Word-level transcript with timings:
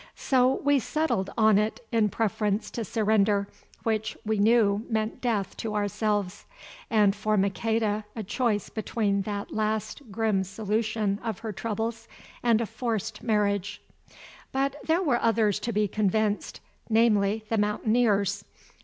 So 0.15 0.53
we 0.63 0.79
settled 0.79 1.29
on 1.37 1.59
it 1.59 1.79
in 1.91 2.09
preference 2.09 2.71
to 2.71 2.83
surrender, 2.83 3.47
which 3.83 4.17
we 4.25 4.39
knew 4.39 4.83
meant 4.89 5.21
death 5.21 5.55
to 5.57 5.75
ourselves, 5.75 6.45
and 6.89 7.15
for 7.15 7.37
Maqueda 7.37 8.03
a 8.15 8.23
choice 8.23 8.69
between 8.71 9.21
that 9.21 9.53
last 9.53 10.01
grim 10.09 10.43
solution 10.43 11.19
of 11.23 11.37
her 11.45 11.53
troubles 11.53 12.07
and 12.41 12.61
a 12.61 12.65
forced 12.65 13.21
marriage. 13.21 13.79
But 14.51 14.75
there 14.83 15.03
were 15.03 15.21
others 15.21 15.59
to 15.59 15.71
be 15.71 15.87
convinced, 15.87 16.61
namely, 16.89 17.45
the 17.49 17.59
Mountaineers. 17.59 18.43